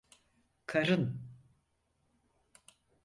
[0.65, 1.21] Karın…